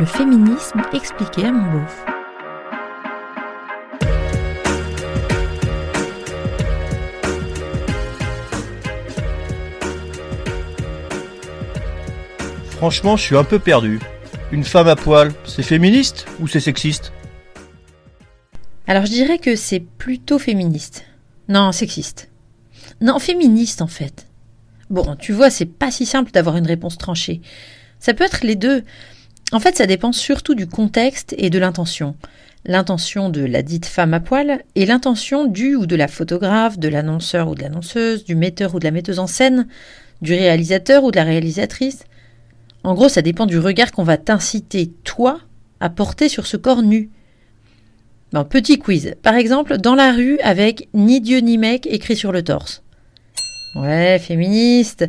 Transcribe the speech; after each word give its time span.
Le 0.00 0.06
féminisme 0.06 0.80
expliqué 0.94 1.44
à 1.44 1.52
mon 1.52 1.72
beauf. 1.72 2.04
Franchement, 12.70 13.18
je 13.18 13.22
suis 13.22 13.36
un 13.36 13.44
peu 13.44 13.58
perdu. 13.58 14.00
Une 14.52 14.64
femme 14.64 14.88
à 14.88 14.96
poil, 14.96 15.34
c'est 15.44 15.62
féministe 15.62 16.24
ou 16.40 16.48
c'est 16.48 16.60
sexiste? 16.60 17.12
Alors 18.86 19.04
je 19.04 19.10
dirais 19.10 19.36
que 19.36 19.54
c'est 19.54 19.80
plutôt 19.80 20.38
féministe. 20.38 21.04
Non, 21.48 21.72
sexiste. 21.72 22.30
Non, 23.02 23.18
féministe 23.18 23.82
en 23.82 23.86
fait. 23.86 24.26
Bon, 24.88 25.14
tu 25.16 25.34
vois, 25.34 25.50
c'est 25.50 25.66
pas 25.66 25.90
si 25.90 26.06
simple 26.06 26.30
d'avoir 26.30 26.56
une 26.56 26.66
réponse 26.66 26.96
tranchée. 26.96 27.42
Ça 27.98 28.14
peut 28.14 28.24
être 28.24 28.46
les 28.46 28.56
deux. 28.56 28.82
En 29.52 29.58
fait, 29.58 29.76
ça 29.76 29.86
dépend 29.86 30.12
surtout 30.12 30.54
du 30.54 30.66
contexte 30.66 31.34
et 31.36 31.50
de 31.50 31.58
l'intention. 31.58 32.14
L'intention 32.64 33.30
de 33.30 33.44
la 33.44 33.62
dite 33.62 33.86
femme 33.86 34.14
à 34.14 34.20
poil 34.20 34.62
et 34.76 34.86
l'intention 34.86 35.46
du 35.46 35.74
ou 35.74 35.86
de 35.86 35.96
la 35.96 36.08
photographe, 36.08 36.78
de 36.78 36.88
l'annonceur 36.88 37.48
ou 37.48 37.54
de 37.54 37.62
l'annonceuse, 37.62 38.24
du 38.24 38.36
metteur 38.36 38.74
ou 38.74 38.78
de 38.78 38.84
la 38.84 38.90
metteuse 38.90 39.18
en 39.18 39.26
scène, 39.26 39.66
du 40.22 40.34
réalisateur 40.34 41.02
ou 41.04 41.10
de 41.10 41.16
la 41.16 41.24
réalisatrice. 41.24 42.04
En 42.84 42.94
gros, 42.94 43.08
ça 43.08 43.22
dépend 43.22 43.46
du 43.46 43.58
regard 43.58 43.92
qu'on 43.92 44.04
va 44.04 44.18
t'inciter, 44.18 44.92
toi, 45.04 45.40
à 45.80 45.90
porter 45.90 46.28
sur 46.28 46.46
ce 46.46 46.56
corps 46.56 46.82
nu. 46.82 47.10
Bon, 48.32 48.44
petit 48.44 48.78
quiz. 48.78 49.14
Par 49.22 49.34
exemple, 49.34 49.78
dans 49.78 49.96
la 49.96 50.12
rue 50.12 50.38
avec 50.40 50.88
ni 50.94 51.20
Dieu 51.20 51.38
ni 51.38 51.58
mec 51.58 51.86
écrit 51.86 52.14
sur 52.14 52.30
le 52.30 52.44
torse. 52.44 52.82
Ouais, 53.74 54.18
féministe. 54.18 55.08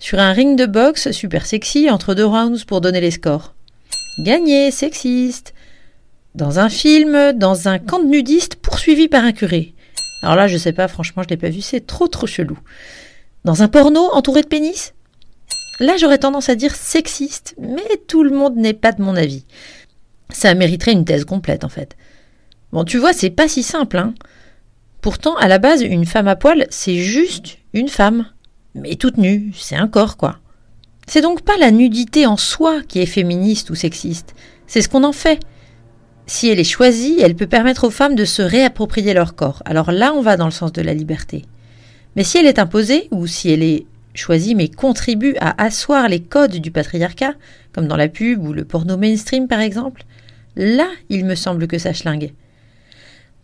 Sur 0.00 0.18
un 0.18 0.32
ring 0.32 0.58
de 0.58 0.64
boxe 0.64 1.10
super 1.12 1.44
sexy 1.44 1.90
entre 1.90 2.14
deux 2.14 2.24
rounds 2.24 2.64
pour 2.64 2.80
donner 2.80 3.02
les 3.02 3.10
scores. 3.10 3.54
Gagné, 4.18 4.70
sexiste. 4.70 5.52
Dans 6.34 6.58
un 6.58 6.70
film, 6.70 7.32
dans 7.34 7.68
un 7.68 7.78
camp 7.78 7.98
de 7.98 8.06
nudistes 8.06 8.56
poursuivi 8.56 9.08
par 9.08 9.24
un 9.24 9.32
curé. 9.32 9.74
Alors 10.22 10.36
là, 10.36 10.48
je 10.48 10.56
sais 10.56 10.72
pas, 10.72 10.88
franchement, 10.88 11.22
je 11.22 11.28
l'ai 11.28 11.36
pas 11.36 11.50
vu, 11.50 11.60
c'est 11.60 11.86
trop 11.86 12.08
trop 12.08 12.26
chelou. 12.26 12.58
Dans 13.44 13.62
un 13.62 13.68
porno 13.68 14.00
entouré 14.12 14.40
de 14.40 14.46
pénis? 14.46 14.94
Là, 15.80 15.98
j'aurais 15.98 16.18
tendance 16.18 16.48
à 16.48 16.54
dire 16.54 16.74
sexiste, 16.74 17.54
mais 17.58 17.98
tout 18.08 18.22
le 18.22 18.34
monde 18.34 18.56
n'est 18.56 18.72
pas 18.72 18.92
de 18.92 19.02
mon 19.02 19.16
avis. 19.16 19.44
Ça 20.30 20.54
mériterait 20.54 20.92
une 20.92 21.04
thèse 21.04 21.26
complète, 21.26 21.62
en 21.62 21.68
fait. 21.68 21.94
Bon, 22.72 22.84
tu 22.84 22.96
vois, 22.96 23.12
c'est 23.12 23.30
pas 23.30 23.48
si 23.48 23.62
simple, 23.62 23.98
hein. 23.98 24.14
Pourtant, 25.02 25.36
à 25.36 25.46
la 25.46 25.58
base, 25.58 25.82
une 25.82 26.06
femme 26.06 26.28
à 26.28 26.36
poil, 26.36 26.66
c'est 26.70 26.96
juste 26.96 27.58
une 27.74 27.88
femme. 27.88 28.26
Mais 28.74 28.94
toute 28.96 29.16
nue, 29.16 29.52
c'est 29.56 29.76
un 29.76 29.88
corps, 29.88 30.16
quoi. 30.16 30.38
C'est 31.06 31.22
donc 31.22 31.42
pas 31.42 31.56
la 31.58 31.70
nudité 31.70 32.26
en 32.26 32.36
soi 32.36 32.82
qui 32.86 33.00
est 33.00 33.06
féministe 33.06 33.70
ou 33.70 33.74
sexiste, 33.74 34.34
c'est 34.66 34.82
ce 34.82 34.88
qu'on 34.88 35.02
en 35.02 35.12
fait. 35.12 35.40
Si 36.26 36.48
elle 36.48 36.60
est 36.60 36.64
choisie, 36.64 37.18
elle 37.20 37.34
peut 37.34 37.48
permettre 37.48 37.84
aux 37.84 37.90
femmes 37.90 38.14
de 38.14 38.24
se 38.24 38.42
réapproprier 38.42 39.14
leur 39.14 39.34
corps. 39.34 39.64
Alors 39.64 39.90
là, 39.90 40.12
on 40.14 40.20
va 40.20 40.36
dans 40.36 40.44
le 40.44 40.52
sens 40.52 40.72
de 40.72 40.82
la 40.82 40.94
liberté. 40.94 41.44
Mais 42.14 42.22
si 42.22 42.38
elle 42.38 42.46
est 42.46 42.60
imposée, 42.60 43.08
ou 43.10 43.26
si 43.26 43.50
elle 43.50 43.64
est 43.64 43.86
choisit 44.14 44.56
mais 44.56 44.68
contribue 44.68 45.34
à 45.40 45.62
asseoir 45.62 46.08
les 46.08 46.20
codes 46.20 46.56
du 46.56 46.70
patriarcat, 46.70 47.34
comme 47.72 47.86
dans 47.86 47.96
la 47.96 48.08
pub 48.08 48.42
ou 48.44 48.52
le 48.52 48.64
porno 48.64 48.96
mainstream 48.96 49.48
par 49.48 49.60
exemple, 49.60 50.04
là 50.56 50.88
il 51.08 51.24
me 51.24 51.34
semble 51.34 51.66
que 51.66 51.78
ça 51.78 51.92
schlingue. 51.92 52.32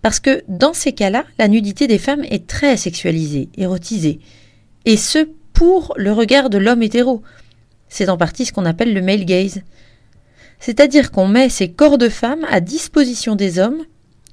Parce 0.03 0.21
que 0.21 0.43
dans 0.49 0.73
ces 0.73 0.93
cas-là, 0.93 1.25
la 1.39 1.49
nudité 1.49 1.87
des 1.89 1.99
femmes 1.99 2.25
est 2.31 2.47
très 2.47 2.77
sexualisée, 2.77 3.49
érotisée, 3.57 4.21
et 4.87 4.97
ce 4.97 5.29
pour 5.53 5.93
le 5.97 6.13
regard 6.13 6.49
de 6.49 6.59
l'homme 6.59 6.83
hétéro. 6.83 7.23
C'est 7.89 8.09
en 8.09 8.17
partie 8.17 8.47
ce 8.47 8.53
qu'on 8.53 8.65
appelle 8.65 8.95
le 8.95 9.03
male 9.03 9.25
gaze. 9.25 9.63
C'est-à-dire 10.61 11.11
qu'on 11.11 11.29
met 11.29 11.49
ces 11.49 11.71
corps 11.71 11.99
de 11.99 12.09
femmes 12.09 12.47
à 12.51 12.61
disposition 12.61 13.37
des 13.37 13.59
hommes, 13.59 13.83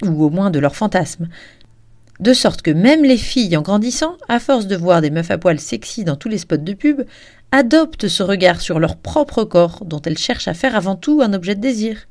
ou 0.03 0.24
au 0.24 0.30
moins 0.30 0.52
de 0.52 0.59
leurs 0.59 0.75
fantasmes, 0.75 1.28
de 2.19 2.34
sorte 2.34 2.62
que 2.62 2.72
même 2.72 3.03
les 3.03 3.18
filles 3.18 3.58
en 3.58 3.62
grandissant, 3.62 4.18
à 4.30 4.40
force 4.40 4.68
de 4.68 4.75
voir 4.75 5.02
des 5.02 5.09
meufs 5.09 5.31
à 5.31 5.38
poil 5.38 5.59
sexy 5.59 6.03
dans 6.03 6.16
tous 6.16 6.30
les 6.30 6.38
spots 6.38 6.58
de 6.58 6.74
pub, 6.74 7.02
adoptent 7.52 8.08
ce 8.08 8.24
regard 8.24 8.62
sur 8.62 8.80
leur 8.80 8.97
propre 8.97 9.44
corps 9.44 9.84
dont 9.86 10.02
elles 10.02 10.18
cherchent 10.18 10.47
à 10.47 10.53
faire 10.53 10.75
avant 10.75 10.96
tout 10.96 11.22
un 11.22 11.34
objet 11.34 11.56
de 11.56 11.62
désir. 11.62 12.08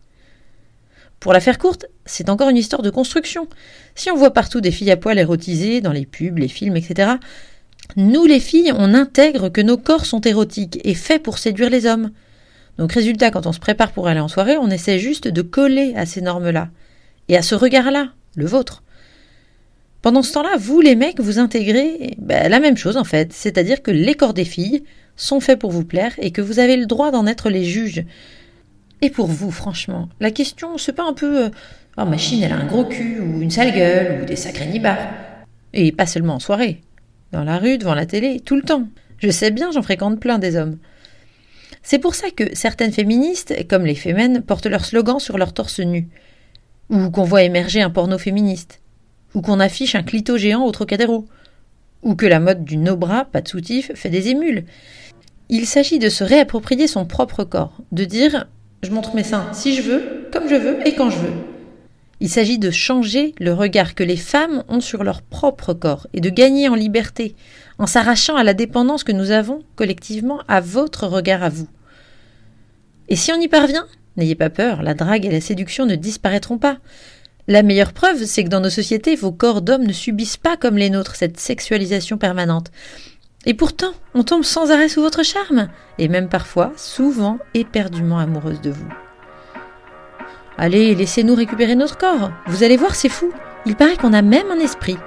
Pour 1.20 1.32
la 1.32 1.41
faire 1.41 1.58
courte, 1.58 1.86
c'est 2.04 2.28
encore 2.28 2.48
une 2.48 2.56
histoire 2.56 2.82
de 2.82 2.91
construction. 2.91 3.48
Si 3.94 4.10
on 4.10 4.16
voit 4.16 4.32
partout 4.32 4.60
des 4.60 4.72
filles 4.72 4.91
à 4.91 4.97
poil 4.97 5.19
érotisées, 5.19 5.81
dans 5.81 5.92
les 5.92 6.06
pubs, 6.06 6.38
les 6.38 6.48
films, 6.48 6.76
etc., 6.76 7.12
nous 7.97 8.25
les 8.25 8.41
filles, 8.41 8.72
on 8.76 8.94
intègre 8.94 9.48
que 9.48 9.60
nos 9.60 9.76
corps 9.76 10.06
sont 10.06 10.20
érotiques 10.20 10.80
et 10.84 10.94
faits 10.94 11.22
pour 11.22 11.38
séduire 11.38 11.70
les 11.70 11.86
hommes. 11.86 12.10
Donc 12.78 12.92
résultat, 12.92 13.30
quand 13.30 13.47
on 13.47 13.53
se 13.53 13.60
prépare 13.60 13.92
pour 13.92 14.08
aller 14.08 14.20
en 14.20 14.28
soirée, 14.28 14.56
on 14.56 14.70
essaie 14.70 14.98
juste 14.98 15.28
de 15.28 15.42
coller 15.42 15.94
à 15.97 16.06
ces 16.06 16.20
normes-là. 16.20 16.69
Et 17.28 17.36
à 17.36 17.42
ce 17.42 17.54
regard-là, 17.54 18.08
le 18.36 18.47
vôtre. 18.47 18.82
Pendant 20.00 20.22
ce 20.22 20.32
temps-là, 20.32 20.56
vous 20.58 20.81
les 20.81 20.97
mecs, 20.97 21.20
vous 21.20 21.38
intégrez 21.38 22.14
ben, 22.19 22.48
la 22.48 22.60
même 22.60 22.76
chose 22.76 22.97
en 22.97 23.04
fait, 23.04 23.32
c'est-à-dire 23.32 23.82
que 23.82 23.91
les 23.91 24.14
corps 24.14 24.34
des 24.34 24.44
filles 24.44 24.82
sont 25.16 25.41
faits 25.41 25.58
pour 25.58 25.70
vous 25.70 25.84
plaire 25.84 26.12
et 26.19 26.32
que 26.32 26.41
vous 26.41 26.58
avez 26.58 26.76
le 26.76 26.86
droit 26.86 27.10
d'en 27.10 27.26
être 27.26 27.50
les 27.50 27.64
juges. 27.64 28.04
Et 29.00 29.10
pour 29.10 29.26
vous, 29.26 29.50
franchement, 29.50 30.08
la 30.20 30.31
question, 30.31 30.78
c'est 30.78 30.92
pas 30.92 31.04
un 31.04 31.12
peu 31.12 31.50
Oh, 31.98 32.06
machine, 32.06 32.42
elle 32.42 32.52
a 32.52 32.56
un 32.56 32.64
gros 32.64 32.84
cul, 32.84 33.20
ou 33.20 33.42
une 33.42 33.50
sale 33.50 33.72
gueule, 33.72 34.22
ou 34.22 34.25
des 34.25 34.36
sacrés 34.36 34.66
nibards. 34.66 35.08
Et 35.75 35.92
pas 35.92 36.06
seulement 36.06 36.36
en 36.36 36.38
soirée. 36.38 36.81
Dans 37.32 37.44
la 37.44 37.59
rue, 37.59 37.78
devant 37.78 37.94
la 37.94 38.06
télé, 38.06 38.41
tout 38.41 38.56
le 38.56 38.62
temps. 38.62 38.87
Je 39.19 39.31
sais 39.31 39.50
bien, 39.50 39.70
j'en 39.72 39.82
fréquente 39.82 40.20
plein 40.20 40.38
des 40.38 40.56
hommes. 40.56 40.78
C'est 41.82 41.98
pour 41.98 42.15
ça 42.15 42.31
que 42.31 42.54
certaines 42.54 42.93
féministes, 42.93 43.66
comme 43.69 43.87
les 43.87 43.94
fémènes, 43.94 44.43
portent 44.43 44.66
leur 44.66 44.84
slogan 44.84 45.19
sur 45.19 45.38
leur 45.38 45.53
torse 45.53 45.81
nu. 45.81 46.09
Ou 46.91 47.10
qu'on 47.10 47.25
voit 47.25 47.43
émerger 47.43 47.82
un 47.82 47.91
porno 47.91 48.19
féministe 48.19 48.82
ou 49.34 49.41
qu'on 49.41 49.60
affiche 49.60 49.94
un 49.94 50.03
clito 50.03 50.37
géant 50.37 50.65
au 50.65 50.72
Trocadéro, 50.72 51.26
ou 52.03 52.15
que 52.15 52.26
la 52.26 52.41
mode 52.41 52.65
du 52.65 52.76
no-bras, 52.76 53.25
pas 53.25 53.41
de 53.41 53.49
soutif, 53.49 53.93
fait 53.94 54.10
des 54.10 54.28
émules. 54.28 54.64
Il 55.49 55.66
s'agit 55.66 55.99
de 55.99 56.09
se 56.09 56.25
réapproprier 56.25 56.87
son 56.87 57.04
propre 57.04 57.44
corps, 57.44 57.78
de 57.93 58.04
dire 58.04 58.47
je 58.82 58.91
montre 58.91 59.14
mes 59.14 59.22
seins 59.22 59.47
si 59.53 59.75
je 59.76 59.82
veux, 59.82 60.28
comme 60.32 60.49
je 60.49 60.56
veux 60.56 60.87
et 60.87 60.94
quand 60.94 61.10
je 61.10 61.19
veux. 61.19 61.51
Il 62.22 62.28
s'agit 62.28 62.60
de 62.60 62.71
changer 62.71 63.34
le 63.41 63.53
regard 63.53 63.97
que 63.97 64.05
les 64.05 64.16
femmes 64.16 64.62
ont 64.69 64.81
sur 64.81 65.03
leur 65.03 65.22
propre 65.22 65.75
corps 65.75 66.06
et 66.15 66.21
de 66.21 66.31
gagner 66.31 66.69
en 66.69 66.77
liberté, 66.77 67.34
en 67.78 67.88
s'arrachant 67.88 68.37
à 68.37 68.44
la 68.44 68.55
dépendance 68.55 69.03
que 69.03 69.10
nous 69.10 69.33
avons 69.33 69.65
collectivement 69.75 70.41
à 70.47 70.61
votre 70.61 71.09
regard 71.09 71.43
à 71.43 71.49
vous. 71.49 71.66
Et 73.09 73.16
si 73.16 73.32
on 73.32 73.41
y 73.41 73.49
parvient, 73.49 73.88
n'ayez 74.16 74.37
pas 74.37 74.50
peur, 74.50 74.84
la 74.84 74.94
drague 74.94 75.27
et 75.27 75.32
la 75.32 75.41
séduction 75.41 75.84
ne 75.84 75.97
disparaîtront 75.97 76.59
pas. 76.59 76.78
La 77.49 77.65
meilleure 77.65 77.93
preuve, 77.93 78.25
c'est 78.25 78.44
que 78.44 78.50
dans 78.50 78.61
nos 78.61 78.71
sociétés, 78.71 79.16
vos 79.16 79.32
corps 79.32 79.61
d'hommes 79.61 79.84
ne 79.84 79.93
subissent 79.93 80.37
pas 80.37 80.56
comme 80.56 80.78
les 80.78 80.91
nôtres 80.91 81.16
cette 81.16 81.41
sexualisation 81.41 82.19
permanente. 82.19 82.71
Et 83.47 83.55
pourtant, 83.55 83.94
on 84.15 84.22
tombe 84.22 84.44
sans 84.44 84.71
arrêt 84.71 84.88
sous 84.88 85.03
votre 85.03 85.25
charme, 85.25 85.71
et 85.99 86.06
même 86.06 86.28
parfois, 86.28 86.72
souvent, 86.77 87.41
éperdument 87.55 88.21
amoureuse 88.21 88.61
de 88.61 88.71
vous. 88.71 89.12
Allez, 90.58 90.94
laissez-nous 90.94 91.34
récupérer 91.34 91.74
notre 91.74 91.96
corps. 91.96 92.30
Vous 92.46 92.62
allez 92.62 92.76
voir, 92.76 92.94
c'est 92.94 93.08
fou. 93.08 93.32
Il 93.64 93.76
paraît 93.76 93.96
qu'on 93.96 94.12
a 94.12 94.22
même 94.22 94.50
un 94.50 94.58
esprit. 94.58 94.98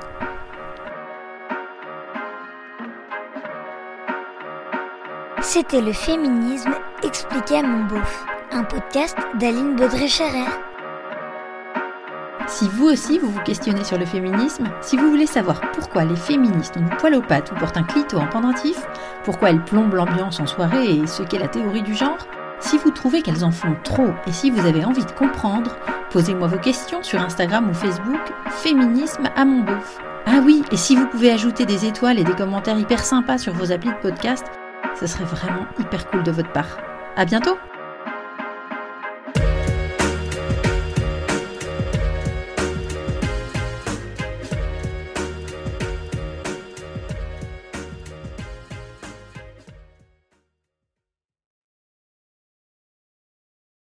C'était 5.41 5.81
le 5.81 5.94
féminisme 5.94 6.73
expliqué 7.03 7.57
à 7.57 7.63
mon 7.63 7.85
beauf, 7.85 8.25
un 8.51 8.63
podcast 8.63 9.16
d'Aline 9.39 9.75
Baudré-Scherer. 9.75 10.50
Si 12.47 12.67
vous 12.67 12.85
aussi 12.85 13.19
vous 13.19 13.29
vous 13.29 13.41
questionnez 13.41 13.83
sur 13.83 13.97
le 13.97 14.06
féminisme, 14.06 14.66
si 14.81 14.97
vous 14.97 15.09
voulez 15.09 15.25
savoir 15.27 15.62
pourquoi 15.72 16.03
les 16.06 16.16
féministes 16.16 16.77
ont 16.77 16.81
du 16.81 16.95
poil 16.97 17.16
aux 17.16 17.22
pattes 17.22 17.51
ou 17.51 17.56
portent 17.56 17.77
un 17.77 17.83
clito 17.83 18.17
en 18.17 18.27
pendentif, 18.27 18.77
pourquoi 19.24 19.51
elles 19.51 19.63
plombent 19.63 19.94
l'ambiance 19.94 20.39
en 20.39 20.48
soirée 20.48 20.98
et 20.98 21.07
ce 21.07 21.24
qu'est 21.24 21.39
la 21.39 21.48
théorie 21.48 21.83
du 21.83 21.95
genre, 21.95 22.27
si 22.60 22.78
vous 22.78 22.92
trouvez 22.92 23.22
qu'elles 23.22 23.44
en 23.44 23.52
font 23.52 23.75
trop 23.84 24.10
et 24.28 24.31
si 24.31 24.50
vous 24.50 24.66
avez 24.66 24.86
envie 24.86 25.06
de 25.06 25.12
comprendre, 25.12 25.75
posez-moi 26.12 26.48
vos 26.48 26.57
questions 26.57 27.04
sur 27.04 27.22
Instagram 27.22 27.69
ou 27.69 27.74
Facebook, 27.74 28.22
Féminisme 28.50 29.30
à 29.36 29.46
mon 29.46 29.62
beauf. 29.62 30.00
Ah 30.25 30.40
oui, 30.44 30.63
et 30.72 30.78
si 30.78 30.96
vous 30.96 31.07
pouvez 31.07 31.31
ajouter 31.31 31.66
des 31.66 31.86
étoiles 31.86 32.19
et 32.19 32.24
des 32.24 32.34
commentaires 32.34 32.80
hyper 32.80 33.04
sympas 33.04 33.38
sur 33.38 33.54
vos 33.54 33.72
applis 33.72 33.92
de 33.92 34.02
podcast, 34.02 34.46
ce 35.00 35.07
serait 35.07 35.25
vraiment 35.25 35.68
hyper 35.80 36.10
cool 36.10 36.24
de 36.24 36.31
votre 36.31 36.52
part. 36.52 36.78
À 37.16 37.25
bientôt! 37.25 37.57